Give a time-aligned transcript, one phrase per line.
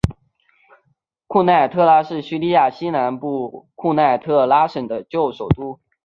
[1.27, 5.79] 库奈特拉是叙利亚西南部库奈特拉省的旧首都。